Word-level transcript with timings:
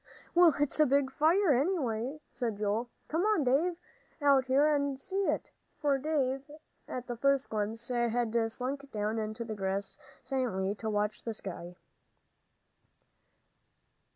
"Well, 0.33 0.55
it's 0.59 0.79
a 0.79 0.87
big 0.87 1.11
fire, 1.11 1.53
anyway," 1.53 2.21
said 2.31 2.57
Joel. 2.57 2.89
"Come 3.07 3.21
on, 3.21 3.43
Dave, 3.43 3.75
out 4.19 4.45
here 4.45 4.65
and 4.73 4.99
see 4.99 5.25
it," 5.27 5.51
for 5.79 5.99
Dave, 5.99 6.49
at 6.87 7.05
the 7.05 7.15
first 7.15 7.49
glimpse, 7.51 7.87
had 7.89 8.35
slunk 8.51 8.91
down 8.91 9.19
on 9.19 9.33
the 9.33 9.53
grass 9.53 9.99
silently 10.23 10.73
to 10.73 10.89
watch 10.89 11.21
the 11.21 11.35
sky. 11.35 11.75